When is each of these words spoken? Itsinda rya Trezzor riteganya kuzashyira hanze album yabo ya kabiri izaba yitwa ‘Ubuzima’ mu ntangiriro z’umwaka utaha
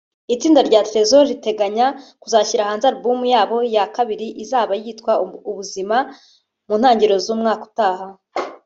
Itsinda 0.33 0.59
rya 0.69 0.81
Trezzor 0.89 1.25
riteganya 1.31 1.87
kuzashyira 2.21 2.69
hanze 2.69 2.85
album 2.91 3.19
yabo 3.33 3.57
ya 3.75 3.85
kabiri 3.95 4.27
izaba 4.43 4.73
yitwa 4.83 5.11
‘Ubuzima’ 5.51 5.97
mu 6.67 6.75
ntangiriro 6.79 7.17
z’umwaka 7.25 7.63
utaha 7.69 8.07